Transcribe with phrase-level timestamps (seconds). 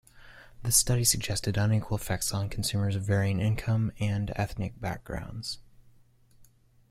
[0.63, 5.59] The study suggested unequal effects on consumers of varying income and ethnic backgrounds.